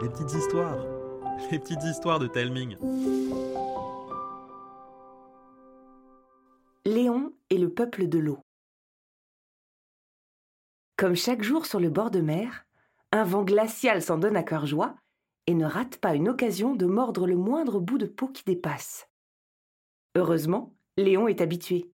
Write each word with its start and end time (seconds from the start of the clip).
les 0.00 0.08
petites 0.08 0.34
histoires, 0.34 0.78
les 1.50 1.58
petites 1.58 1.84
histoires 1.84 2.18
de 2.18 2.26
Telming. 2.26 2.76
Léon 6.84 7.32
et 7.50 7.58
le 7.58 7.68
peuple 7.68 8.08
de 8.08 8.18
l'eau. 8.18 8.38
Comme 10.96 11.14
chaque 11.14 11.42
jour 11.42 11.66
sur 11.66 11.80
le 11.80 11.90
bord 11.90 12.10
de 12.10 12.20
mer, 12.20 12.66
un 13.12 13.24
vent 13.24 13.42
glacial 13.42 14.02
s'en 14.02 14.18
donne 14.18 14.36
à 14.36 14.42
cœur 14.42 14.66
joie 14.66 14.96
et 15.46 15.54
ne 15.54 15.66
rate 15.66 15.98
pas 15.98 16.14
une 16.14 16.28
occasion 16.28 16.74
de 16.74 16.86
mordre 16.86 17.26
le 17.26 17.36
moindre 17.36 17.80
bout 17.80 17.98
de 17.98 18.06
peau 18.06 18.28
qui 18.28 18.44
dépasse. 18.44 19.08
Heureusement, 20.14 20.74
Léon 20.96 21.28
est 21.28 21.40
habitué. 21.40 21.90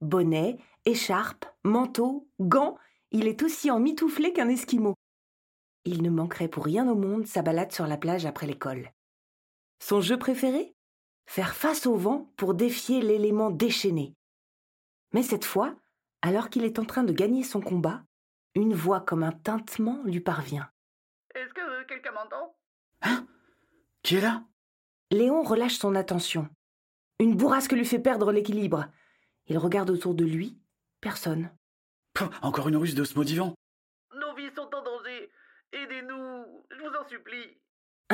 Bonnet, 0.00 0.58
écharpe, 0.84 1.46
manteau, 1.64 2.28
gants, 2.40 2.76
il 3.10 3.26
est 3.26 3.42
aussi 3.42 3.70
emmitouflé 3.70 4.32
qu'un 4.32 4.48
esquimau. 4.48 4.94
Il 5.84 6.02
ne 6.02 6.10
manquerait 6.10 6.48
pour 6.48 6.64
rien 6.64 6.88
au 6.88 6.94
monde 6.94 7.26
sa 7.26 7.42
balade 7.42 7.72
sur 7.72 7.86
la 7.86 7.96
plage 7.96 8.26
après 8.26 8.46
l'école. 8.46 8.90
Son 9.80 10.00
jeu 10.00 10.18
préféré? 10.18 10.74
Faire 11.26 11.54
face 11.54 11.86
au 11.86 11.96
vent 11.96 12.30
pour 12.36 12.54
défier 12.54 13.00
l'élément 13.00 13.50
déchaîné. 13.50 14.14
Mais 15.12 15.22
cette 15.22 15.44
fois, 15.44 15.74
alors 16.22 16.50
qu'il 16.50 16.64
est 16.64 16.78
en 16.78 16.84
train 16.84 17.02
de 17.02 17.12
gagner 17.12 17.42
son 17.44 17.60
combat, 17.60 18.02
une 18.54 18.74
voix 18.74 19.00
comme 19.00 19.22
un 19.22 19.32
tintement 19.32 20.02
lui 20.04 20.20
parvient. 20.20 20.70
Est-ce 21.34 21.52
que 21.54 21.60
euh, 21.60 21.84
quelqu'un 21.86 22.12
m'entend 22.12 22.56
Hein? 23.02 23.26
Qui 24.02 24.16
est 24.16 24.20
là? 24.20 24.44
Léon 25.10 25.42
relâche 25.42 25.76
son 25.78 25.94
attention. 25.94 26.48
Une 27.18 27.36
bourrasque 27.36 27.72
lui 27.72 27.84
fait 27.84 27.98
perdre 27.98 28.32
l'équilibre. 28.32 28.86
Il 29.46 29.58
regarde 29.58 29.90
autour 29.90 30.14
de 30.14 30.24
lui. 30.24 30.58
Personne. 31.00 31.50
Pouh, 32.14 32.28
Encore 32.42 32.68
une 32.68 32.76
ruse 32.76 32.94
de 32.94 33.04
ce 33.04 33.14
maudit 33.14 33.36
vent. 33.36 33.54
Nos 34.14 34.34
vies 34.34 34.50
sont 34.54 34.68
en 34.74 34.82
danger. 34.82 35.30
Aidez-nous, 35.72 36.44
je 36.70 36.80
vous 36.80 36.94
en 36.96 37.08
supplie. 37.08 37.58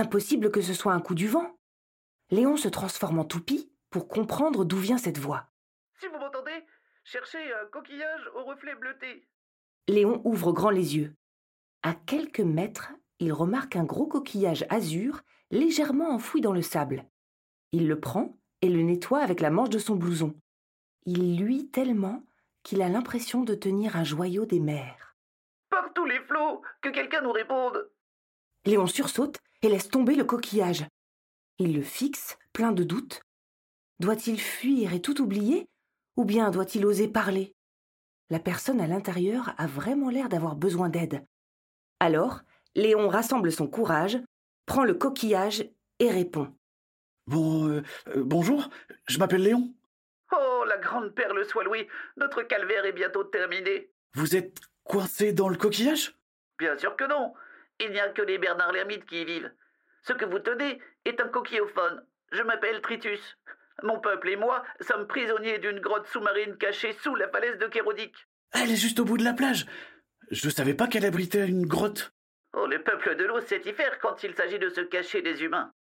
Impossible 0.00 0.50
que 0.50 0.62
ce 0.62 0.72
soit 0.72 0.94
un 0.94 1.00
coup 1.02 1.14
du 1.14 1.28
vent. 1.28 1.58
Léon 2.30 2.56
se 2.56 2.68
transforme 2.68 3.18
en 3.18 3.24
toupie 3.26 3.70
pour 3.90 4.08
comprendre 4.08 4.64
d'où 4.64 4.78
vient 4.78 4.96
cette 4.96 5.18
voix. 5.18 5.50
Si 6.00 6.06
vous 6.06 6.18
m'entendez, 6.18 6.64
cherchez 7.04 7.52
un 7.52 7.66
coquillage 7.66 8.30
au 8.34 8.44
reflet 8.44 8.74
bleuté. 8.76 9.28
Léon 9.88 10.22
ouvre 10.24 10.52
grand 10.52 10.70
les 10.70 10.96
yeux. 10.96 11.14
À 11.82 11.92
quelques 11.92 12.40
mètres, 12.40 12.92
il 13.18 13.30
remarque 13.34 13.76
un 13.76 13.84
gros 13.84 14.06
coquillage 14.06 14.64
azur 14.70 15.20
légèrement 15.50 16.08
enfoui 16.14 16.40
dans 16.40 16.54
le 16.54 16.62
sable. 16.62 17.04
Il 17.72 17.86
le 17.86 18.00
prend 18.00 18.38
et 18.62 18.70
le 18.70 18.80
nettoie 18.80 19.20
avec 19.20 19.40
la 19.40 19.50
manche 19.50 19.68
de 19.68 19.78
son 19.78 19.96
blouson. 19.96 20.34
Il 21.04 21.36
luit 21.36 21.68
tellement 21.68 22.24
qu'il 22.62 22.80
a 22.80 22.88
l'impression 22.88 23.44
de 23.44 23.54
tenir 23.54 23.96
un 23.96 24.04
joyau 24.04 24.46
des 24.46 24.60
mers. 24.60 25.14
Par 25.68 25.92
tous 25.92 26.06
les 26.06 26.20
flots, 26.20 26.62
que 26.80 26.88
quelqu'un 26.88 27.20
nous 27.20 27.32
réponde. 27.32 27.90
Léon 28.64 28.86
sursaute 28.86 29.40
et 29.62 29.68
laisse 29.68 29.88
tomber 29.88 30.14
le 30.14 30.24
coquillage. 30.24 30.86
Il 31.58 31.74
le 31.74 31.82
fixe, 31.82 32.38
plein 32.52 32.72
de 32.72 32.84
doutes. 32.84 33.22
Doit-il 33.98 34.40
fuir 34.40 34.94
et 34.94 35.02
tout 35.02 35.20
oublier 35.20 35.68
Ou 36.16 36.24
bien 36.24 36.50
doit-il 36.50 36.86
oser 36.86 37.08
parler? 37.08 37.54
La 38.30 38.38
personne 38.38 38.80
à 38.80 38.86
l'intérieur 38.86 39.54
a 39.58 39.66
vraiment 39.66 40.08
l'air 40.08 40.28
d'avoir 40.28 40.56
besoin 40.56 40.88
d'aide. 40.88 41.24
Alors, 41.98 42.40
Léon 42.74 43.08
rassemble 43.08 43.52
son 43.52 43.66
courage, 43.66 44.18
prend 44.66 44.84
le 44.84 44.94
coquillage 44.94 45.68
et 45.98 46.10
répond. 46.10 46.54
Bon, 47.26 47.68
euh, 47.68 47.82
euh, 48.08 48.22
bonjour, 48.24 48.70
je 49.08 49.18
m'appelle 49.18 49.42
Léon. 49.42 49.74
Oh, 50.32 50.64
la 50.66 50.78
grande 50.78 51.14
perle 51.14 51.44
soit 51.44 51.64
louée, 51.64 51.88
notre 52.16 52.42
calvaire 52.42 52.84
est 52.84 52.92
bientôt 52.92 53.24
terminé. 53.24 53.90
Vous 54.14 54.36
êtes 54.36 54.60
coincé 54.84 55.32
dans 55.32 55.48
le 55.48 55.56
coquillage? 55.56 56.16
Bien 56.58 56.78
sûr 56.78 56.96
que 56.96 57.04
non. 57.04 57.34
Il 57.80 57.92
n'y 57.92 58.00
a 58.00 58.10
que 58.10 58.22
les 58.22 58.38
Bernard 58.38 58.72
l'ermite 58.72 59.06
qui 59.06 59.22
y 59.22 59.24
vivent. 59.24 59.50
Ce 60.02 60.12
que 60.12 60.26
vous 60.26 60.38
tenez 60.38 60.80
est 61.04 61.20
un 61.20 61.28
coquillophone. 61.28 62.04
Je 62.30 62.42
m'appelle 62.42 62.80
Tritus. 62.82 63.38
Mon 63.82 63.98
peuple 63.98 64.28
et 64.28 64.36
moi 64.36 64.62
sommes 64.80 65.06
prisonniers 65.06 65.58
d'une 65.58 65.80
grotte 65.80 66.06
sous-marine 66.06 66.56
cachée 66.58 66.92
sous 66.92 67.14
la 67.14 67.28
falaise 67.28 67.58
de 67.58 67.66
Kérodique. 67.66 68.26
Elle 68.52 68.70
est 68.70 68.76
juste 68.76 69.00
au 69.00 69.04
bout 69.04 69.16
de 69.16 69.24
la 69.24 69.32
plage. 69.32 69.66
Je 70.30 70.46
ne 70.46 70.52
savais 70.52 70.74
pas 70.74 70.86
qu'elle 70.86 71.06
abritait 71.06 71.48
une 71.48 71.66
grotte. 71.66 72.12
Oh, 72.52 72.66
le 72.66 72.82
peuple 72.82 73.16
de 73.16 73.24
l'eau 73.24 73.40
sait 73.40 73.62
y 73.64 73.72
faire 73.72 73.98
quand 74.00 74.22
il 74.22 74.34
s'agit 74.34 74.58
de 74.58 74.68
se 74.68 74.82
cacher 74.82 75.22
des 75.22 75.42
humains. 75.42 75.72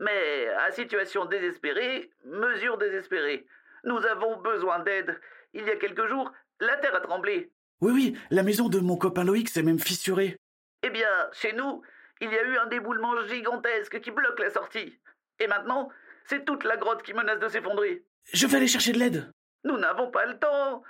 Mais 0.00 0.48
à 0.48 0.70
situation 0.72 1.24
désespérée, 1.24 2.10
mesure 2.24 2.76
désespérée. 2.76 3.46
Nous 3.84 4.04
avons 4.04 4.40
besoin 4.42 4.80
d'aide. 4.80 5.18
Il 5.54 5.64
y 5.64 5.70
a 5.70 5.76
quelques 5.76 6.06
jours, 6.08 6.30
la 6.60 6.76
terre 6.76 6.94
a 6.94 7.00
tremblé. 7.00 7.50
Oui, 7.80 7.92
oui, 7.92 8.18
la 8.30 8.42
maison 8.42 8.68
de 8.68 8.80
mon 8.80 8.96
copain 8.96 9.24
Loïc 9.24 9.48
s'est 9.48 9.62
même 9.62 9.78
fissurée. 9.78 10.38
Eh 10.82 10.90
bien, 10.90 11.08
chez 11.32 11.52
nous, 11.52 11.82
il 12.20 12.30
y 12.30 12.36
a 12.36 12.42
eu 12.44 12.56
un 12.58 12.66
déboulement 12.66 13.20
gigantesque 13.26 14.00
qui 14.00 14.10
bloque 14.10 14.38
la 14.38 14.50
sortie. 14.50 14.98
Et 15.38 15.46
maintenant, 15.46 15.90
c'est 16.24 16.44
toute 16.44 16.64
la 16.64 16.76
grotte 16.76 17.02
qui 17.02 17.12
menace 17.12 17.40
de 17.40 17.48
s'effondrer. 17.48 18.04
Je 18.32 18.46
vais 18.46 18.56
aller 18.56 18.66
chercher 18.66 18.92
de 18.92 18.98
l'aide. 18.98 19.30
Nous 19.64 19.78
n'avons 19.78 20.10
pas 20.10 20.26
le 20.26 20.38
temps. 20.38 20.82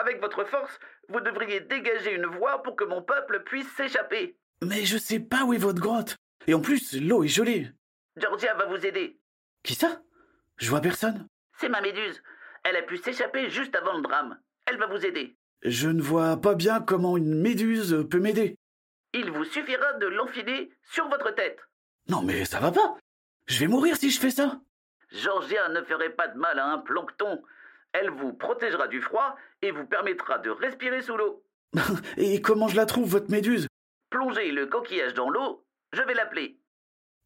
Avec 0.00 0.20
votre 0.20 0.44
force, 0.44 0.78
vous 1.08 1.20
devriez 1.20 1.60
dégager 1.60 2.14
une 2.14 2.26
voie 2.26 2.62
pour 2.62 2.76
que 2.76 2.84
mon 2.84 3.02
peuple 3.02 3.42
puisse 3.44 3.70
s'échapper. 3.74 4.36
Mais 4.62 4.84
je 4.84 4.98
sais 4.98 5.20
pas 5.20 5.44
où 5.44 5.54
est 5.54 5.58
votre 5.58 5.80
grotte. 5.80 6.16
Et 6.46 6.54
en 6.54 6.60
plus, 6.60 7.00
l'eau 7.00 7.24
est 7.24 7.28
gelée. 7.28 7.70
Georgia 8.16 8.54
va 8.54 8.66
vous 8.66 8.84
aider. 8.84 9.18
Qui 9.62 9.74
ça? 9.74 10.02
Je 10.58 10.68
vois 10.68 10.80
personne. 10.80 11.26
C'est 11.58 11.68
ma 11.68 11.80
méduse. 11.80 12.22
Elle 12.64 12.76
a 12.76 12.82
pu 12.82 12.98
s'échapper 12.98 13.48
juste 13.50 13.74
avant 13.76 13.96
le 13.96 14.02
drame. 14.02 14.38
Elle 14.66 14.78
va 14.78 14.86
vous 14.86 15.06
aider. 15.06 15.36
Je 15.62 15.88
ne 15.88 16.02
vois 16.02 16.36
pas 16.36 16.54
bien 16.54 16.80
comment 16.80 17.16
une 17.16 17.40
méduse 17.40 18.06
peut 18.10 18.20
m'aider. 18.20 18.56
Il 19.12 19.30
vous 19.30 19.44
suffira 19.44 19.94
de 19.94 20.06
l'enfiler 20.06 20.70
sur 20.82 21.08
votre 21.08 21.34
tête. 21.34 21.58
Non 22.08 22.22
mais 22.22 22.44
ça 22.44 22.60
va 22.60 22.72
pas. 22.72 22.96
Je 23.46 23.60
vais 23.60 23.66
mourir 23.66 23.96
si 23.96 24.10
je 24.10 24.20
fais 24.20 24.30
ça. 24.30 24.60
Georgia 25.10 25.68
ne 25.70 25.82
ferait 25.82 26.10
pas 26.14 26.28
de 26.28 26.38
mal 26.38 26.58
à 26.58 26.66
un 26.66 26.78
plancton. 26.78 27.42
Elle 27.92 28.10
vous 28.10 28.34
protégera 28.34 28.88
du 28.88 29.00
froid 29.00 29.36
et 29.62 29.70
vous 29.70 29.86
permettra 29.86 30.38
de 30.38 30.50
respirer 30.50 31.00
sous 31.00 31.16
l'eau. 31.16 31.42
Et 32.16 32.42
comment 32.42 32.68
je 32.68 32.76
la 32.76 32.86
trouve, 32.86 33.08
votre 33.08 33.30
méduse? 33.30 33.66
Plongez 34.10 34.50
le 34.50 34.66
coquillage 34.66 35.14
dans 35.14 35.30
l'eau, 35.30 35.64
je 35.92 36.02
vais 36.02 36.14
l'appeler. 36.14 36.58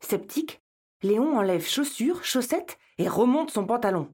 Sceptique, 0.00 0.60
Léon 1.02 1.36
enlève 1.36 1.66
chaussures, 1.66 2.24
chaussettes 2.24 2.78
et 2.98 3.08
remonte 3.08 3.50
son 3.50 3.66
pantalon. 3.66 4.10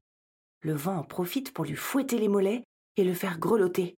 Le 0.61 0.73
vent 0.73 0.97
en 0.97 1.03
profite 1.03 1.53
pour 1.53 1.65
lui 1.65 1.75
fouetter 1.75 2.17
les 2.17 2.27
mollets 2.27 2.63
et 2.97 3.03
le 3.03 3.13
faire 3.13 3.39
grelotter. 3.39 3.95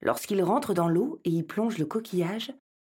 Lorsqu'il 0.00 0.42
rentre 0.42 0.74
dans 0.74 0.88
l'eau 0.88 1.20
et 1.24 1.30
y 1.30 1.42
plonge 1.42 1.78
le 1.78 1.86
coquillage, 1.86 2.52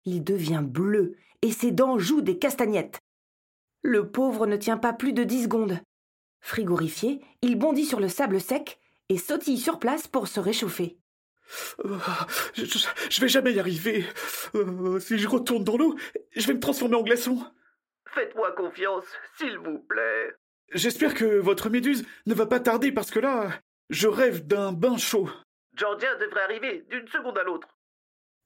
il 0.04 0.22
devient 0.24 0.62
bleu 0.64 1.16
et 1.42 1.52
ses 1.52 1.70
dents 1.72 1.98
jouent 1.98 2.22
des 2.22 2.38
castagnettes. 2.38 2.98
Le 3.82 4.10
pauvre 4.10 4.46
ne 4.46 4.56
tient 4.56 4.78
pas 4.78 4.92
plus 4.92 5.12
de 5.12 5.24
dix 5.24 5.44
secondes. 5.44 5.78
Frigorifié, 6.40 7.20
il 7.42 7.56
bondit 7.58 7.84
sur 7.86 8.00
le 8.00 8.08
sable 8.08 8.40
sec 8.40 8.78
et 9.08 9.18
sautille 9.18 9.58
sur 9.58 9.78
place 9.78 10.06
pour 10.08 10.28
se 10.28 10.40
réchauffer. 10.40 10.98
Euh, 11.84 11.98
je, 12.54 12.64
je- 12.64 12.86
je 13.10 13.20
vais 13.20 13.28
jamais 13.28 13.52
y 13.52 13.60
arriver. 13.60 14.04
Euh, 14.54 14.98
si 15.00 15.18
je 15.18 15.28
retourne 15.28 15.64
dans 15.64 15.76
l'eau, 15.76 15.94
je 16.34 16.46
vais 16.46 16.54
me 16.54 16.60
transformer 16.60 16.96
en 16.96 17.02
glaçon. 17.02 17.44
Faites-moi 18.14 18.52
confiance, 18.52 19.04
s'il 19.36 19.58
vous 19.58 19.78
plaît. 19.80 20.32
J'espère 20.72 21.14
que 21.14 21.24
votre 21.38 21.68
méduse 21.68 22.06
ne 22.26 22.34
va 22.34 22.46
pas 22.46 22.60
tarder 22.60 22.92
parce 22.92 23.10
que 23.10 23.18
là, 23.18 23.50
je 23.90 24.08
rêve 24.08 24.46
d'un 24.46 24.72
bain 24.72 24.96
chaud. 24.96 25.28
Georgia 25.76 26.14
devrait 26.16 26.42
arriver 26.44 26.86
d'une 26.90 27.06
seconde 27.08 27.36
à 27.38 27.42
l'autre. 27.44 27.68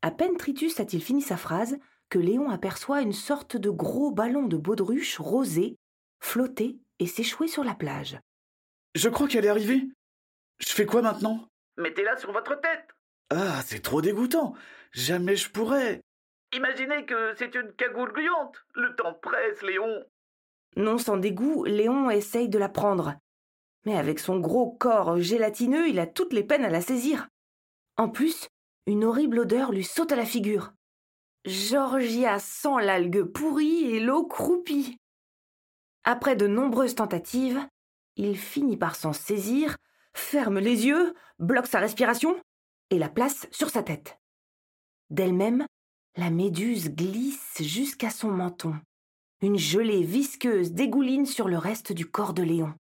À 0.03 0.11
peine 0.11 0.37
Tritus 0.37 0.79
a-t-il 0.79 1.03
fini 1.03 1.23
sa 1.23 1.37
phrase 1.37 1.79
que 2.09 2.19
Léon 2.19 2.51
aperçoit 2.51 3.03
une 3.03 3.13
sorte 3.13 3.57
de 3.57 3.69
gros 3.71 4.11
ballon 4.11 4.47
de 4.47 4.57
baudruche 4.57 5.19
rosé 5.19 5.77
flotter 6.21 6.79
et 6.99 7.07
s'échouer 7.07 7.49
sur 7.49 7.65
la 7.65 7.75
plage. 7.75 8.19
Je 8.95 9.09
crois 9.09 9.29
qu'elle 9.29 9.45
est 9.45 9.51
arrivée. 9.51 9.89
Je 10.61 10.71
fais 10.73 10.87
quoi 10.87 11.03
maintenant? 11.03 11.49
Mettez-la 11.77 12.17
sur 12.17 12.33
votre 12.33 12.61
tête. 12.61 12.89
Ah, 13.31 13.61
c'est 13.65 13.83
trop 13.83 14.01
dégoûtant. 14.01 14.55
Jamais 14.93 15.37
je 15.37 15.51
pourrais. 15.51 16.01
Imaginez 16.53 17.05
que 17.05 17.35
c'est 17.37 17.55
une 17.55 17.73
cagoule 17.73 18.13
gluante. 18.13 18.65
Le 18.75 18.95
temps 18.97 19.15
presse, 19.15 19.63
Léon. 19.63 20.05
Non 20.77 20.99
sans 20.99 21.17
dégoût, 21.17 21.65
Léon 21.65 22.11
essaye 22.11 22.49
de 22.49 22.59
la 22.59 22.69
prendre. 22.69 23.15
Mais 23.85 23.97
avec 23.97 24.19
son 24.19 24.39
gros 24.41 24.71
corps 24.71 25.19
gélatineux, 25.21 25.89
il 25.89 25.99
a 25.99 26.07
toutes 26.07 26.33
les 26.33 26.45
peines 26.45 26.65
à 26.65 26.71
la 26.71 26.81
saisir. 26.81 27.29
En 27.97 28.09
plus, 28.09 28.49
une 28.89 29.05
horrible 29.05 29.41
odeur 29.41 29.71
lui 29.71 29.85
saute 29.85 30.13
à 30.13 30.17
la 30.17 30.25
figure. 30.25 30.73
Georgia 31.45 32.39
sent 32.39 32.81
l'algue 32.81 33.23
pourrie 33.23 33.85
et 33.85 34.01
l'eau 34.01 34.27
croupie. 34.27 34.97
Après 36.05 36.37
de 36.37 36.47
nombreuses 36.47 36.95
tentatives, 36.95 37.61
il 38.17 38.39
finit 38.39 38.79
par 38.79 38.97
s'en 38.97 39.13
saisir, 39.13 39.77
ferme 40.15 40.59
les 40.59 40.87
yeux, 40.87 41.15
bloque 41.39 41.67
sa 41.67 41.81
respiration 41.81 42.41
et 42.89 42.99
la 42.99 43.11
place 43.11 43.47
sur 43.51 43.69
sa 43.69 43.83
tête. 43.83 44.19
D'elle-même, 45.11 45.67
la 46.17 46.31
méduse 46.31 46.89
glisse 46.89 47.61
jusqu'à 47.61 48.11
son 48.11 48.31
menton. 48.31 48.75
Une 49.43 49.59
gelée 49.59 50.03
visqueuse 50.03 50.73
dégouline 50.73 51.27
sur 51.27 51.47
le 51.49 51.59
reste 51.59 51.93
du 51.93 52.07
corps 52.07 52.33
de 52.33 52.43
Léon. 52.43 52.73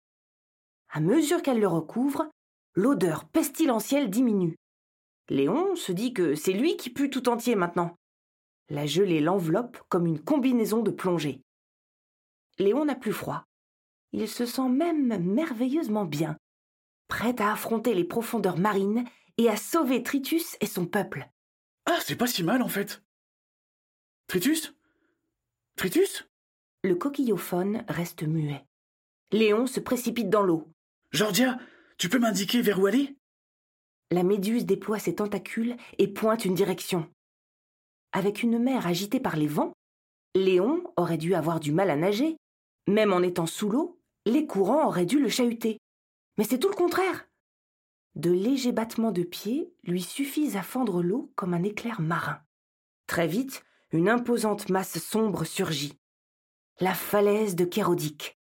À 0.88 1.00
mesure 1.00 1.42
qu'elle 1.42 1.60
le 1.60 1.68
recouvre, 1.68 2.30
l'odeur 2.74 3.26
pestilentielle 3.26 4.08
diminue. 4.08 4.56
Léon 5.28 5.76
se 5.76 5.92
dit 5.92 6.14
que 6.14 6.34
c'est 6.34 6.52
lui 6.52 6.76
qui 6.76 6.90
pue 6.90 7.10
tout 7.10 7.28
entier 7.28 7.54
maintenant. 7.54 7.96
La 8.70 8.86
gelée 8.86 9.20
l'enveloppe 9.20 9.78
comme 9.88 10.06
une 10.06 10.22
combinaison 10.22 10.82
de 10.82 10.90
plongée. 10.90 11.42
Léon 12.58 12.84
n'a 12.84 12.94
plus 12.94 13.12
froid. 13.12 13.44
Il 14.12 14.26
se 14.28 14.46
sent 14.46 14.68
même 14.68 15.18
merveilleusement 15.18 16.06
bien, 16.06 16.38
prêt 17.08 17.38
à 17.40 17.52
affronter 17.52 17.94
les 17.94 18.04
profondeurs 18.04 18.58
marines 18.58 19.04
et 19.36 19.50
à 19.50 19.56
sauver 19.56 20.02
Tritus 20.02 20.56
et 20.60 20.66
son 20.66 20.86
peuple. 20.86 21.28
Ah, 21.84 21.98
c'est 22.02 22.16
pas 22.16 22.26
si 22.26 22.42
mal 22.42 22.62
en 22.62 22.68
fait. 22.68 23.02
Tritus? 24.28 24.74
Tritus? 25.76 26.26
Le 26.84 26.94
coquillophone 26.94 27.84
reste 27.88 28.22
muet. 28.22 28.64
Léon 29.30 29.66
se 29.66 29.80
précipite 29.80 30.30
dans 30.30 30.42
l'eau. 30.42 30.72
Georgia, 31.12 31.58
tu 31.98 32.08
peux 32.08 32.18
m'indiquer 32.18 32.62
vers 32.62 32.80
où 32.80 32.86
aller? 32.86 33.17
La 34.10 34.22
méduse 34.22 34.64
déploie 34.64 34.98
ses 34.98 35.16
tentacules 35.16 35.76
et 35.98 36.08
pointe 36.08 36.44
une 36.44 36.54
direction. 36.54 37.08
Avec 38.12 38.42
une 38.42 38.58
mer 38.58 38.86
agitée 38.86 39.20
par 39.20 39.36
les 39.36 39.46
vents, 39.46 39.72
Léon 40.34 40.82
aurait 40.96 41.18
dû 41.18 41.34
avoir 41.34 41.60
du 41.60 41.72
mal 41.72 41.90
à 41.90 41.96
nager. 41.96 42.36
Même 42.86 43.12
en 43.12 43.20
étant 43.20 43.46
sous 43.46 43.68
l'eau, 43.68 44.00
les 44.24 44.46
courants 44.46 44.86
auraient 44.86 45.04
dû 45.04 45.20
le 45.20 45.28
chahuter. 45.28 45.78
Mais 46.38 46.44
c'est 46.44 46.58
tout 46.58 46.68
le 46.68 46.74
contraire. 46.74 47.28
De 48.14 48.30
légers 48.30 48.72
battements 48.72 49.12
de 49.12 49.22
pieds 49.22 49.72
lui 49.84 50.02
suffisent 50.02 50.56
à 50.56 50.62
fendre 50.62 51.02
l'eau 51.02 51.30
comme 51.36 51.52
un 51.52 51.62
éclair 51.62 52.00
marin. 52.00 52.40
Très 53.06 53.26
vite, 53.26 53.62
une 53.92 54.08
imposante 54.08 54.70
masse 54.70 54.98
sombre 54.98 55.44
surgit. 55.44 55.98
La 56.80 56.94
falaise 56.94 57.56
de 57.56 57.64
Kérodique. 57.64 58.38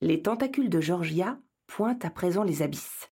Les 0.00 0.22
tentacules 0.22 0.70
de 0.70 0.80
Georgia 0.80 1.38
pointent 1.66 2.04
à 2.04 2.10
présent 2.10 2.42
les 2.44 2.62
abysses. 2.62 3.08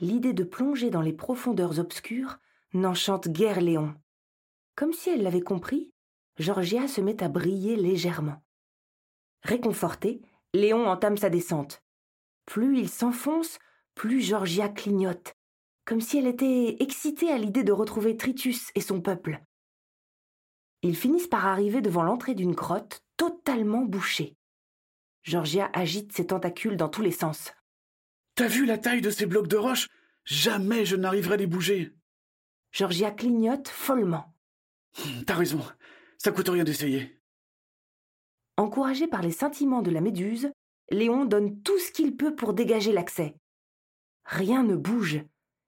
L'idée 0.00 0.32
de 0.32 0.44
plonger 0.44 0.90
dans 0.90 1.00
les 1.00 1.12
profondeurs 1.12 1.80
obscures 1.80 2.38
n'enchante 2.72 3.28
guère 3.28 3.60
Léon. 3.60 3.94
Comme 4.76 4.92
si 4.92 5.10
elle 5.10 5.22
l'avait 5.22 5.40
compris, 5.40 5.92
Georgia 6.36 6.86
se 6.86 7.00
met 7.00 7.20
à 7.22 7.28
briller 7.28 7.74
légèrement. 7.74 8.42
Réconforté, 9.42 10.22
Léon 10.54 10.86
entame 10.86 11.16
sa 11.16 11.30
descente. 11.30 11.82
Plus 12.46 12.78
il 12.78 12.88
s'enfonce, 12.88 13.58
plus 13.94 14.22
Georgia 14.22 14.68
clignote, 14.68 15.34
comme 15.84 16.00
si 16.00 16.18
elle 16.18 16.28
était 16.28 16.76
excitée 16.80 17.32
à 17.32 17.38
l'idée 17.38 17.64
de 17.64 17.72
retrouver 17.72 18.16
Tritus 18.16 18.70
et 18.76 18.80
son 18.80 19.00
peuple. 19.00 19.42
Ils 20.82 20.96
finissent 20.96 21.26
par 21.26 21.46
arriver 21.46 21.80
devant 21.80 22.04
l'entrée 22.04 22.34
d'une 22.34 22.54
grotte 22.54 23.02
totalement 23.16 23.82
bouchée. 23.82 24.36
Georgia 25.24 25.68
agite 25.72 26.12
ses 26.12 26.28
tentacules 26.28 26.76
dans 26.76 26.88
tous 26.88 27.02
les 27.02 27.10
sens. 27.10 27.52
T'as 28.38 28.46
vu 28.46 28.66
la 28.66 28.78
taille 28.78 29.00
de 29.00 29.10
ces 29.10 29.26
blocs 29.26 29.48
de 29.48 29.56
roche? 29.56 29.88
Jamais 30.22 30.84
je 30.84 30.94
n'arriverai 30.94 31.34
à 31.34 31.36
les 31.38 31.48
bouger. 31.48 31.92
Georgia 32.70 33.10
clignote 33.10 33.66
follement. 33.66 34.32
Hmm, 34.96 35.24
t'as 35.26 35.34
raison, 35.34 35.60
ça 36.18 36.30
coûte 36.30 36.48
rien 36.48 36.62
d'essayer. 36.62 37.20
Encouragé 38.56 39.08
par 39.08 39.22
les 39.22 39.32
scintillements 39.32 39.82
de 39.82 39.90
la 39.90 40.00
méduse, 40.00 40.52
Léon 40.88 41.24
donne 41.24 41.60
tout 41.62 41.80
ce 41.80 41.90
qu'il 41.90 42.16
peut 42.16 42.36
pour 42.36 42.52
dégager 42.52 42.92
l'accès. 42.92 43.34
Rien 44.24 44.62
ne 44.62 44.76
bouge, 44.76 45.20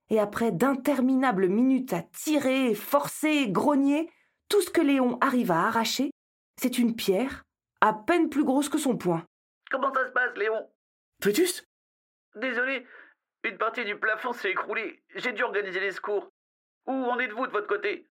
et 0.08 0.20
après 0.20 0.52
d'interminables 0.52 1.48
minutes 1.48 1.92
à 1.92 2.02
tirer, 2.02 2.76
forcer, 2.76 3.48
grogner, 3.48 4.08
tout 4.48 4.62
ce 4.62 4.70
que 4.70 4.80
Léon 4.80 5.18
arrive 5.20 5.50
à 5.50 5.66
arracher, 5.66 6.12
c'est 6.56 6.78
une 6.78 6.94
pierre, 6.94 7.42
à 7.80 7.94
peine 7.94 8.28
plus 8.28 8.44
grosse 8.44 8.68
que 8.68 8.78
son 8.78 8.96
poing. 8.96 9.26
Comment 9.72 9.92
ça 9.92 10.06
se 10.06 10.12
passe, 10.12 10.36
Léon? 10.36 10.70
Tritus 11.20 11.64
Désolé, 12.36 12.86
une 13.44 13.58
partie 13.58 13.84
du 13.84 13.96
plafond 13.96 14.32
s'est 14.32 14.50
écroulée. 14.50 15.02
J'ai 15.14 15.32
dû 15.32 15.42
organiser 15.42 15.80
les 15.80 15.92
secours. 15.92 16.30
Où 16.86 16.92
en 16.92 17.18
êtes-vous 17.18 17.46
de 17.46 17.52
votre 17.52 17.66
côté? 17.66 18.06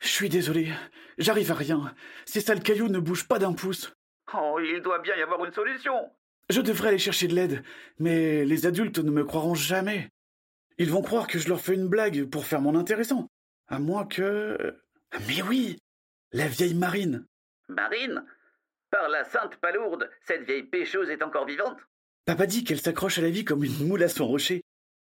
Je 0.00 0.08
suis 0.08 0.28
désolé, 0.28 0.68
j'arrive 1.18 1.50
à 1.50 1.54
rien. 1.54 1.94
Ces 2.26 2.40
sales 2.40 2.62
cailloux 2.62 2.88
ne 2.88 2.98
bougent 2.98 3.28
pas 3.28 3.38
d'un 3.38 3.52
pouce. 3.52 3.94
Oh, 4.34 4.58
il 4.60 4.80
doit 4.82 4.98
bien 4.98 5.16
y 5.16 5.22
avoir 5.22 5.44
une 5.44 5.52
solution. 5.52 6.10
Je 6.50 6.60
devrais 6.60 6.88
aller 6.88 6.98
chercher 6.98 7.26
de 7.28 7.34
l'aide, 7.34 7.62
mais 7.98 8.44
les 8.44 8.66
adultes 8.66 8.98
ne 8.98 9.10
me 9.10 9.24
croiront 9.24 9.54
jamais. 9.54 10.10
Ils 10.78 10.90
vont 10.90 11.02
croire 11.02 11.26
que 11.26 11.38
je 11.38 11.48
leur 11.48 11.60
fais 11.60 11.74
une 11.74 11.88
blague 11.88 12.28
pour 12.28 12.44
faire 12.44 12.60
mon 12.60 12.74
intéressant. 12.74 13.28
À 13.68 13.78
moins 13.78 14.06
que. 14.06 14.76
Mais 15.28 15.42
oui 15.42 15.78
La 16.32 16.48
vieille 16.48 16.74
Marine 16.74 17.26
Marine? 17.68 18.24
Par 18.90 19.08
la 19.08 19.24
sainte 19.24 19.56
palourde, 19.56 20.10
cette 20.20 20.42
vieille 20.42 20.64
pêcheuse 20.64 21.08
est 21.08 21.22
encore 21.22 21.46
vivante? 21.46 21.78
Papa 22.26 22.46
dit 22.46 22.64
qu'elle 22.64 22.80
s'accroche 22.80 23.18
à 23.18 23.22
la 23.22 23.28
vie 23.28 23.44
comme 23.44 23.64
une 23.64 23.86
moule 23.86 24.02
à 24.02 24.08
son 24.08 24.26
rocher. 24.26 24.62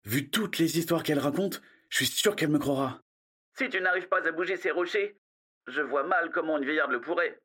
Vu 0.05 0.31
toutes 0.31 0.59
les 0.59 0.79
histoires 0.79 1.03
qu'elle 1.03 1.19
raconte, 1.19 1.61
je 1.91 1.99
suis 1.99 2.07
sûr 2.07 2.35
qu'elle 2.35 2.49
me 2.49 2.59
croira. 2.59 3.03
Si 3.59 3.69
tu 3.69 3.81
n'arrives 3.81 4.09
pas 4.09 4.27
à 4.27 4.33
bouger 4.33 4.57
ces 4.57 4.71
rochers, 4.71 5.19
je 5.67 5.83
vois 5.83 6.05
mal 6.05 6.31
comment 6.33 6.57
une 6.57 6.65
vieillarde 6.65 6.91
le 6.91 7.03
pourrait. 7.03 7.39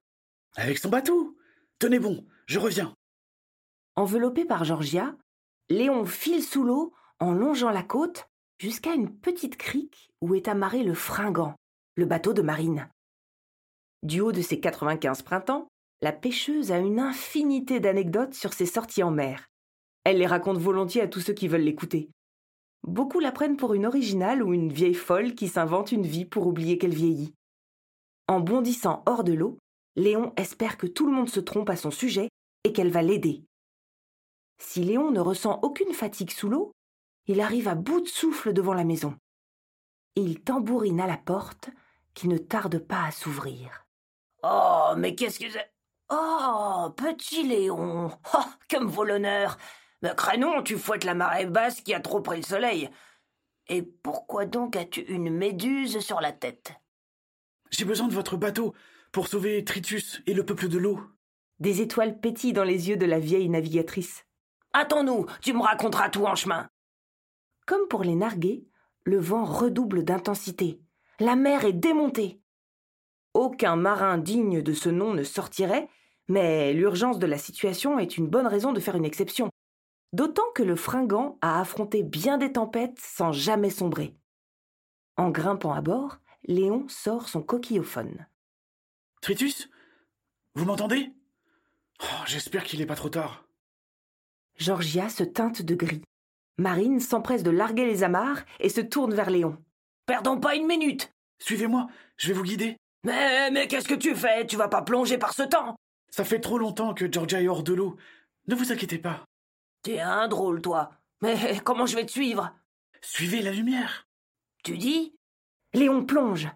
Avec 0.55 0.77
son 0.77 0.89
bateau 0.89 1.37
Tenez 1.79 1.99
bon, 1.99 2.25
je 2.45 2.59
reviens. 2.59 2.95
Enveloppé 3.95 4.45
par 4.45 4.63
Georgia, 4.63 5.15
Léon 5.69 6.05
file 6.05 6.43
sous 6.43 6.63
l'eau 6.63 6.93
en 7.19 7.33
longeant 7.33 7.69
la 7.69 7.83
côte 7.83 8.25
jusqu'à 8.59 8.93
une 8.93 9.19
petite 9.19 9.57
crique 9.57 10.09
où 10.21 10.33
est 10.33 10.47
amarré 10.47 10.83
le 10.83 10.93
fringant, 10.93 11.55
le 11.95 12.05
bateau 12.05 12.33
de 12.33 12.41
marine. 12.41 12.89
Du 14.01 14.21
haut 14.21 14.31
de 14.31 14.41
ses 14.41 14.61
95 14.61 15.23
printemps, 15.23 15.67
la 16.01 16.13
pêcheuse 16.13 16.71
a 16.71 16.77
une 16.77 16.99
infinité 16.99 17.81
d'anecdotes 17.81 18.33
sur 18.33 18.53
ses 18.53 18.65
sorties 18.65 19.03
en 19.03 19.11
mer. 19.11 19.45
Elle 20.07 20.19
les 20.19 20.25
raconte 20.25 20.57
volontiers 20.57 21.01
à 21.01 21.07
tous 21.09 21.19
ceux 21.19 21.33
qui 21.33 21.49
veulent 21.49 21.59
l'écouter. 21.59 22.09
Beaucoup 22.83 23.19
la 23.19 23.33
prennent 23.33 23.57
pour 23.57 23.73
une 23.73 23.85
originale 23.85 24.41
ou 24.41 24.53
une 24.53 24.71
vieille 24.71 24.93
folle 24.93 25.35
qui 25.35 25.49
s'invente 25.49 25.91
une 25.91 26.07
vie 26.07 26.23
pour 26.23 26.47
oublier 26.47 26.77
qu'elle 26.77 26.93
vieillit. 26.93 27.33
En 28.29 28.39
bondissant 28.39 29.03
hors 29.05 29.25
de 29.25 29.33
l'eau, 29.33 29.57
Léon 29.97 30.31
espère 30.37 30.77
que 30.77 30.87
tout 30.87 31.05
le 31.07 31.11
monde 31.11 31.27
se 31.27 31.41
trompe 31.41 31.69
à 31.69 31.75
son 31.75 31.91
sujet 31.91 32.29
et 32.63 32.71
qu'elle 32.71 32.89
va 32.89 33.01
l'aider. 33.01 33.43
Si 34.59 34.81
Léon 34.81 35.11
ne 35.11 35.19
ressent 35.19 35.59
aucune 35.61 35.91
fatigue 35.91 36.31
sous 36.31 36.47
l'eau, 36.47 36.71
il 37.25 37.41
arrive 37.41 37.67
à 37.67 37.75
bout 37.75 37.99
de 37.99 38.07
souffle 38.07 38.53
devant 38.53 38.73
la 38.73 38.85
maison. 38.85 39.13
Il 40.15 40.39
tambourine 40.39 41.01
à 41.01 41.07
la 41.07 41.17
porte 41.17 41.69
qui 42.13 42.29
ne 42.29 42.37
tarde 42.37 42.79
pas 42.79 43.07
à 43.07 43.11
s'ouvrir. 43.11 43.85
Oh, 44.41 44.93
mais 44.95 45.15
qu'est-ce 45.15 45.39
que 45.39 45.49
c'est? 45.49 45.69
Oh, 46.09 46.93
petit 46.95 47.45
Léon 47.45 48.09
Oh, 48.33 48.45
que 48.69 48.77
me 48.77 48.87
vaut 48.87 49.03
l'honneur 49.03 49.57
Mais 50.01 50.13
crénon, 50.15 50.61
tu 50.61 50.77
fouettes 50.77 51.03
la 51.03 51.15
marée 51.15 51.45
basse 51.45 51.81
qui 51.81 51.93
a 51.93 51.99
trop 51.99 52.21
pris 52.21 52.37
le 52.37 52.43
soleil. 52.43 52.89
Et 53.67 53.81
pourquoi 53.81 54.45
donc 54.45 54.75
as-tu 54.75 55.01
une 55.01 55.29
méduse 55.29 55.99
sur 55.99 56.21
la 56.21 56.31
tête? 56.31 56.73
J'ai 57.71 57.85
besoin 57.85 58.07
de 58.07 58.13
votre 58.13 58.37
bateau 58.37 58.73
pour 59.11 59.27
sauver 59.27 59.63
Tritus 59.63 60.21
et 60.25 60.33
le 60.33 60.45
peuple 60.45 60.67
de 60.69 60.77
l'eau. 60.77 61.01
Des 61.59 61.81
étoiles 61.81 62.19
pétillent 62.19 62.53
dans 62.53 62.63
les 62.63 62.89
yeux 62.89 62.97
de 62.97 63.05
la 63.05 63.19
vieille 63.19 63.49
navigatrice. 63.49 64.25
Attends-nous, 64.73 65.25
tu 65.41 65.53
me 65.53 65.61
raconteras 65.61 66.09
tout 66.09 66.25
en 66.25 66.35
chemin. 66.35 66.69
Comme 67.65 67.87
pour 67.87 68.03
les 68.03 68.15
narguer, 68.15 68.67
le 69.03 69.17
vent 69.17 69.43
redouble 69.43 70.03
d'intensité. 70.03 70.79
La 71.19 71.35
mer 71.35 71.65
est 71.65 71.73
démontée. 71.73 72.39
Aucun 73.33 73.75
marin 73.75 74.17
digne 74.17 74.61
de 74.61 74.73
ce 74.73 74.89
nom 74.89 75.13
ne 75.13 75.23
sortirait, 75.23 75.89
mais 76.27 76.73
l'urgence 76.73 77.19
de 77.19 77.25
la 77.25 77.37
situation 77.37 77.99
est 77.99 78.17
une 78.17 78.27
bonne 78.27 78.47
raison 78.47 78.71
de 78.71 78.79
faire 78.79 78.95
une 78.95 79.05
exception. 79.05 79.49
D'autant 80.13 80.49
que 80.55 80.63
le 80.63 80.75
fringant 80.75 81.37
a 81.41 81.59
affronté 81.59 82.03
bien 82.03 82.37
des 82.37 82.53
tempêtes 82.53 82.97
sans 82.99 83.31
jamais 83.31 83.69
sombrer. 83.69 84.15
En 85.17 85.29
grimpant 85.29 85.73
à 85.73 85.81
bord, 85.81 86.19
Léon 86.43 86.87
sort 86.87 87.27
son 87.27 87.41
coquillophone. 87.41 88.25
Tritus 89.21 89.69
Vous 90.55 90.65
m'entendez? 90.65 91.11
Oh, 92.01 92.23
J'espère 92.25 92.63
qu'il 92.63 92.79
n'est 92.79 92.85
pas 92.85 92.95
trop 92.95 93.09
tard. 93.09 93.45
Georgia 94.55 95.09
se 95.09 95.23
teinte 95.23 95.61
de 95.61 95.75
gris. 95.75 96.01
Marine 96.57 96.99
s'empresse 96.99 97.43
de 97.43 97.51
larguer 97.51 97.85
les 97.85 98.03
amarres 98.03 98.43
et 98.59 98.69
se 98.69 98.81
tourne 98.81 99.13
vers 99.13 99.29
Léon. 99.29 99.57
Perdons 100.05 100.39
pas 100.39 100.55
une 100.55 100.67
minute. 100.67 101.11
Suivez-moi, 101.39 101.87
je 102.15 102.29
vais 102.29 102.33
vous 102.33 102.43
guider. 102.43 102.77
Mais, 103.03 103.51
mais 103.51 103.67
qu'est-ce 103.67 103.87
que 103.87 103.93
tu 103.93 104.15
fais? 104.15 104.47
Tu 104.47 104.55
vas 104.55 104.67
pas 104.67 104.81
plonger 104.81 105.17
par 105.17 105.33
ce 105.33 105.43
temps 105.43 105.75
Ça 106.09 106.23
fait 106.23 106.39
trop 106.39 106.57
longtemps 106.57 106.93
que 106.93 107.11
Georgia 107.11 107.41
est 107.41 107.47
hors 107.47 107.63
de 107.63 107.73
l'eau. 107.73 107.97
Ne 108.47 108.55
vous 108.55 108.71
inquiétez 108.71 108.97
pas. 108.97 109.25
T'es 109.87 110.01
un 110.01 110.27
drôle, 110.27 110.61
toi. 110.61 110.91
Mais 111.21 111.61
comment 111.63 111.85
je 111.85 111.95
vais 111.95 112.05
te 112.05 112.11
suivre? 112.11 112.53
Suivez 113.01 113.41
la 113.41 113.53
lumière. 113.53 114.05
Tu 114.65 114.77
dis? 114.77 115.15
Léon 115.73 116.05
plonge. 116.05 116.49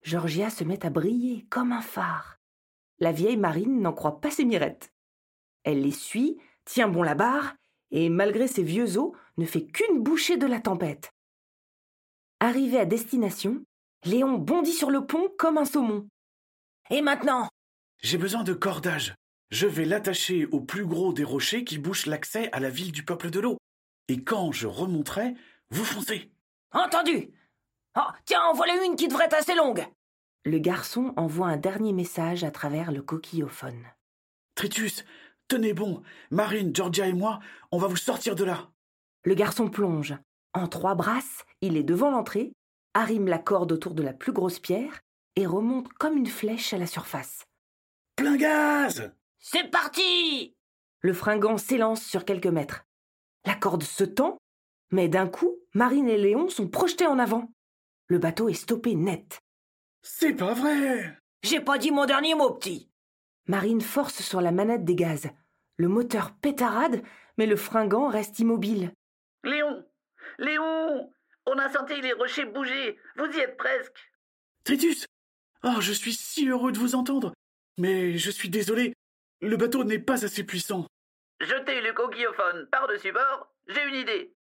Georgia 0.00 0.48
se 0.48 0.64
met 0.64 0.86
à 0.86 0.88
briller 0.88 1.44
comme 1.50 1.72
un 1.72 1.82
phare. 1.82 2.38
La 3.00 3.12
vieille 3.12 3.36
marine 3.36 3.82
n'en 3.82 3.92
croit 3.92 4.18
pas 4.18 4.30
ses 4.30 4.46
mirettes. 4.46 4.94
Elle 5.64 5.82
les 5.82 5.90
suit, 5.90 6.38
tient 6.64 6.88
bon 6.88 7.02
la 7.02 7.14
barre, 7.14 7.54
et 7.90 8.08
malgré 8.08 8.48
ses 8.48 8.62
vieux 8.62 8.96
os, 8.96 9.12
ne 9.36 9.44
fait 9.44 9.66
qu'une 9.66 10.02
bouchée 10.02 10.38
de 10.38 10.46
la 10.46 10.58
tempête. 10.58 11.12
Arrivé 12.40 12.78
à 12.78 12.86
destination, 12.86 13.62
Léon 14.06 14.38
bondit 14.38 14.72
sur 14.72 14.90
le 14.90 15.04
pont 15.04 15.28
comme 15.36 15.58
un 15.58 15.66
saumon. 15.66 16.08
Et 16.88 17.02
maintenant? 17.02 17.46
J'ai 17.98 18.16
besoin 18.16 18.42
de 18.42 18.54
cordage. 18.54 19.14
Je 19.54 19.68
vais 19.68 19.84
l'attacher 19.84 20.46
au 20.46 20.60
plus 20.60 20.84
gros 20.84 21.12
des 21.12 21.22
rochers 21.22 21.62
qui 21.62 21.78
bouchent 21.78 22.06
l'accès 22.06 22.50
à 22.50 22.58
la 22.58 22.70
ville 22.70 22.90
du 22.90 23.04
peuple 23.04 23.30
de 23.30 23.38
l'eau. 23.38 23.56
Et 24.08 24.24
quand 24.24 24.50
je 24.50 24.66
remonterai, 24.66 25.36
vous 25.70 25.84
foncez. 25.84 26.32
Entendu 26.72 27.30
Oh, 27.96 28.10
tiens, 28.24 28.42
en 28.42 28.52
voilà 28.52 28.84
une 28.84 28.96
qui 28.96 29.06
devrait 29.06 29.26
être 29.26 29.36
assez 29.36 29.54
longue. 29.54 29.86
Le 30.44 30.58
garçon 30.58 31.14
envoie 31.16 31.46
un 31.46 31.56
dernier 31.56 31.92
message 31.92 32.42
à 32.42 32.50
travers 32.50 32.90
le 32.90 33.00
coquillophone. 33.00 33.86
Tritus, 34.56 35.04
tenez 35.46 35.72
bon. 35.72 36.02
Marine, 36.32 36.74
Georgia 36.74 37.06
et 37.06 37.12
moi, 37.12 37.38
on 37.70 37.78
va 37.78 37.86
vous 37.86 37.96
sortir 37.96 38.34
de 38.34 38.42
là. 38.42 38.72
Le 39.22 39.36
garçon 39.36 39.68
plonge. 39.68 40.16
En 40.52 40.66
trois 40.66 40.96
brasses, 40.96 41.44
il 41.60 41.76
est 41.76 41.84
devant 41.84 42.10
l'entrée, 42.10 42.50
arrime 42.92 43.28
la 43.28 43.38
corde 43.38 43.70
autour 43.70 43.94
de 43.94 44.02
la 44.02 44.14
plus 44.14 44.32
grosse 44.32 44.58
pierre 44.58 44.98
et 45.36 45.46
remonte 45.46 45.92
comme 45.92 46.16
une 46.16 46.26
flèche 46.26 46.72
à 46.72 46.78
la 46.78 46.88
surface. 46.88 47.44
Plein 48.16 48.36
gaz 48.36 49.12
C'est 49.46 49.70
parti 49.70 50.56
Le 51.02 51.12
fringant 51.12 51.58
s'élance 51.58 52.02
sur 52.02 52.24
quelques 52.24 52.46
mètres. 52.46 52.86
La 53.44 53.54
corde 53.54 53.82
se 53.82 54.02
tend, 54.02 54.38
mais 54.90 55.06
d'un 55.06 55.28
coup, 55.28 55.58
Marine 55.74 56.08
et 56.08 56.16
Léon 56.16 56.48
sont 56.48 56.66
projetés 56.66 57.06
en 57.06 57.18
avant. 57.18 57.52
Le 58.06 58.16
bateau 58.16 58.48
est 58.48 58.54
stoppé 58.54 58.94
net. 58.94 59.40
C'est 60.00 60.32
pas 60.32 60.54
vrai 60.54 61.18
J'ai 61.42 61.60
pas 61.60 61.76
dit 61.76 61.90
mon 61.90 62.06
dernier 62.06 62.34
mot, 62.34 62.54
petit. 62.54 62.88
Marine 63.46 63.82
force 63.82 64.22
sur 64.22 64.40
la 64.40 64.50
manette 64.50 64.86
des 64.86 64.94
gaz. 64.94 65.28
Le 65.76 65.88
moteur 65.88 66.34
pétarade, 66.36 67.02
mais 67.36 67.44
le 67.44 67.56
fringant 67.56 68.08
reste 68.08 68.38
immobile. 68.38 68.92
Léon 69.44 69.84
Léon 70.38 71.12
On 71.44 71.58
a 71.58 71.70
senti 71.70 72.00
les 72.00 72.14
rochers 72.14 72.46
bouger. 72.46 72.98
Vous 73.16 73.26
y 73.26 73.40
êtes 73.40 73.58
presque. 73.58 74.10
Tritus 74.64 75.04
Oh, 75.62 75.82
je 75.82 75.92
suis 75.92 76.14
si 76.14 76.48
heureux 76.48 76.72
de 76.72 76.78
vous 76.78 76.94
entendre. 76.94 77.34
Mais 77.76 78.16
je 78.16 78.30
suis 78.30 78.48
désolé, 78.48 78.94
le 79.44 79.56
bateau 79.56 79.84
n'est 79.84 79.98
pas 79.98 80.24
assez 80.24 80.44
puissant. 80.44 80.86
Jetez 81.40 81.80
le 81.80 81.92
coquillophone 81.92 82.68
par-dessus 82.70 83.12
bord. 83.12 83.48
J'ai 83.66 83.86
une 83.88 83.94
idée. 83.96 84.34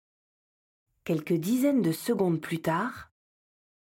Quelques 1.03 1.33
dizaines 1.33 1.81
de 1.81 1.91
secondes 1.91 2.41
plus 2.41 2.61
tard, 2.61 3.09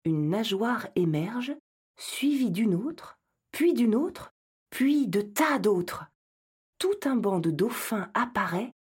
une 0.04 0.30
nageoire 0.30 0.88
émerge, 0.96 1.52
suivie 1.98 2.50
d'une 2.50 2.74
autre, 2.74 3.18
puis 3.52 3.74
d'une 3.74 3.94
autre, 3.94 4.32
puis 4.70 5.06
de 5.06 5.20
tas 5.20 5.58
d'autres. 5.58 6.06
Tout 6.78 6.98
un 7.04 7.16
banc 7.16 7.40
de 7.40 7.50
dauphins 7.50 8.10
apparaît 8.14 8.72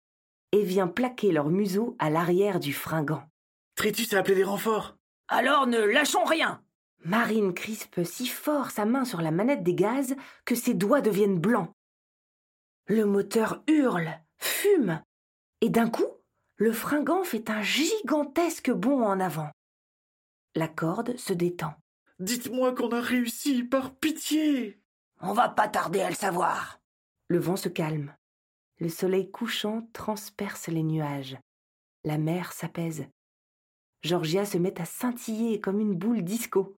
et 0.52 0.64
vient 0.64 0.88
plaquer 0.88 1.32
leur 1.32 1.50
museau 1.50 1.98
à 2.00 2.10
l'arrière 2.10 2.60
du 2.60 2.72
fringant. 2.72 3.24
Tritus 3.76 4.14
a 4.14 4.20
appelé 4.20 4.36
des 4.36 4.44
renforts. 4.44 4.96
Alors 5.28 5.68
ne 5.68 5.80
lâchons 5.80 6.24
rien 6.24 6.64
Marine 7.04 7.54
crispe 7.54 8.04
si 8.04 8.28
fort 8.28 8.72
sa 8.72 8.86
main 8.86 9.06
sur 9.06 9.22
la 9.22 9.32
manette 9.32 9.64
des 9.64 9.74
gaz 9.74 10.16
que 10.44 10.56
ses 10.56 10.74
doigts 10.74 11.02
deviennent 11.02 11.40
blancs. 11.40 11.72
Le 12.90 13.06
moteur 13.06 13.64
hurle, 13.68 14.20
fume, 14.40 15.04
et 15.62 15.70
d'un 15.70 15.92
coup, 15.92 16.08
le 16.56 16.74
fringant 16.74 17.24
fait 17.24 17.52
un 17.52 17.62
gigantesque 17.62 18.72
bond 18.72 19.04
en 19.04 19.20
avant. 19.20 19.52
La 20.56 20.68
corde 20.68 21.16
se 21.16 21.32
détend. 21.32 21.76
Dites-moi 22.18 22.74
qu'on 22.74 22.90
a 22.90 23.00
réussi, 23.00 23.64
par 23.64 23.94
pitié. 23.94 24.82
On 25.22 25.34
va 25.34 25.50
pas 25.50 25.68
tarder 25.68 26.02
à 26.02 26.10
le 26.10 26.16
savoir. 26.16 26.82
Le 27.28 27.38
vent 27.38 27.58
se 27.58 27.70
calme. 27.70 28.16
Le 28.80 28.90
soleil 28.90 29.30
couchant 29.30 29.88
transperce 29.94 30.68
les 30.68 30.82
nuages. 30.82 31.38
La 32.04 32.18
mer 32.18 32.52
s'apaise. 32.54 33.06
Georgia 34.02 34.46
se 34.46 34.58
met 34.58 34.82
à 34.82 34.86
scintiller 34.86 35.62
comme 35.62 35.80
une 35.80 35.94
boule 35.94 36.24
disco. 36.24 36.76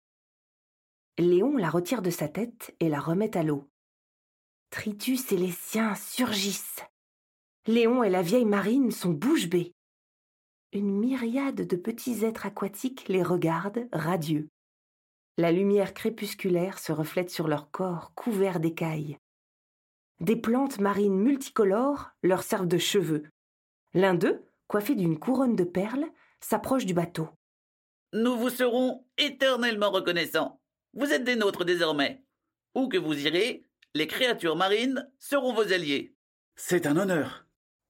Léon 1.18 1.56
la 1.56 1.70
retire 1.70 2.02
de 2.02 2.10
sa 2.10 2.28
tête 2.28 2.76
et 2.82 2.90
la 2.90 3.00
remet 3.00 3.38
à 3.38 3.44
l'eau. 3.44 3.71
Tritus 4.72 5.34
et 5.34 5.38
les 5.38 5.52
siens 5.52 5.96
surgissent. 5.96 6.84
Léon 7.68 8.04
et 8.04 8.10
la 8.10 8.22
vieille 8.22 8.46
marine 8.46 8.90
sont 8.90 9.12
bouche 9.12 9.50
bée. 9.50 9.74
Une 10.72 10.98
myriade 10.98 11.68
de 11.68 11.76
petits 11.76 12.24
êtres 12.24 12.46
aquatiques 12.46 13.10
les 13.10 13.22
regardent, 13.22 13.90
radieux. 13.92 14.48
La 15.38 15.52
lumière 15.52 15.94
crépusculaire 15.94 16.80
se 16.80 16.94
reflète 16.94 17.30
sur 17.30 17.50
leur 17.50 17.70
corps 17.70 18.14
couverts 18.16 18.62
d'écailles. 18.62 19.18
Des 20.22 20.38
plantes 20.38 20.80
marines 20.80 21.18
multicolores 21.18 22.12
leur 22.24 22.42
servent 22.42 22.68
de 22.68 22.78
cheveux. 22.78 23.24
L'un 23.94 24.14
d'eux, 24.14 24.46
coiffé 24.68 24.96
d'une 24.96 25.20
couronne 25.20 25.58
de 25.58 25.66
perles, 25.66 26.08
s'approche 26.40 26.86
du 26.86 26.94
bateau. 26.94 27.28
Nous 28.14 28.38
vous 28.38 28.50
serons 28.50 29.06
éternellement 29.18 29.92
reconnaissants. 29.92 30.62
Vous 30.94 31.12
êtes 31.12 31.26
des 31.26 31.36
nôtres 31.36 31.66
désormais. 31.66 32.24
Où 32.74 32.88
que 32.88 32.98
vous 32.98 33.28
irez, 33.28 33.66
les 33.94 34.08
créatures 34.08 34.56
marines 34.56 35.10
seront 35.20 35.54
vos 35.54 35.74
alliés. 35.74 36.16
C'est 36.56 36.86
un 36.86 36.98
honneur. 36.98 37.46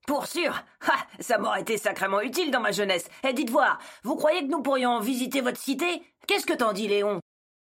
Pour 0.08 0.26
sûr 0.26 0.64
Ha 0.82 1.08
Ça 1.20 1.38
m'aurait 1.38 1.62
été 1.62 1.78
sacrément 1.78 2.22
utile 2.22 2.52
dans 2.52 2.60
ma 2.60 2.72
jeunesse. 2.72 3.08
Et 3.28 3.34
dites 3.34 3.50
voir, 3.50 3.80
vous 4.04 4.16
croyez 4.16 4.42
que 4.42 4.52
nous 4.52 4.62
pourrions 4.62 5.00
visiter 5.00 5.42
votre 5.42 5.60
cité? 5.60 6.02
Qu'est-ce 6.28 6.46
que 6.46 6.54
t'en 6.54 6.74
dis, 6.74 6.88
Léon? 6.88 7.20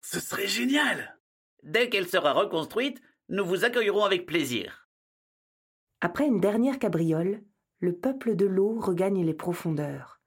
Ce 0.03 0.21
serait 0.21 0.49
génial. 0.49 1.19
Dès 1.63 1.89
qu'elle 1.89 2.09
sera 2.09 2.33
reconstruite, 2.33 3.01
nous 3.29 3.45
vous 3.45 3.65
accueillerons 3.65 4.05
avec 4.05 4.27
plaisir. 4.27 4.89
Après 6.01 6.27
une 6.27 6.41
dernière 6.41 6.79
cabriole, 6.79 7.43
le 7.79 7.97
peuple 7.97 8.37
de 8.37 8.47
l'eau 8.47 8.79
regagne 8.81 9.25
les 9.25 9.35
profondeurs. 9.35 10.21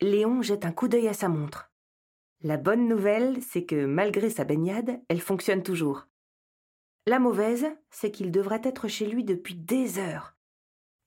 Léon 0.00 0.42
jette 0.42 0.64
un 0.64 0.72
coup 0.72 0.88
d'œil 0.88 1.08
à 1.08 1.14
sa 1.14 1.28
montre. 1.28 1.72
La 2.42 2.56
bonne 2.56 2.88
nouvelle, 2.88 3.42
c'est 3.42 3.64
que 3.64 3.86
malgré 3.86 4.28
sa 4.30 4.44
baignade, 4.44 5.00
elle 5.08 5.20
fonctionne 5.20 5.62
toujours. 5.62 6.06
La 7.06 7.18
mauvaise, 7.18 7.66
c'est 7.90 8.10
qu'il 8.10 8.30
devrait 8.30 8.62
être 8.64 8.88
chez 8.88 9.06
lui 9.06 9.24
depuis 9.24 9.54
des 9.54 9.98
heures. 9.98 10.34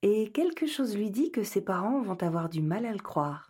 Et 0.02 0.30
quelque 0.30 0.66
chose 0.66 0.96
lui 0.96 1.10
dit 1.10 1.32
que 1.32 1.42
ses 1.42 1.60
parents 1.60 2.00
vont 2.02 2.22
avoir 2.22 2.48
du 2.48 2.62
mal 2.62 2.86
à 2.86 2.92
le 2.92 3.00
croire. 3.00 3.47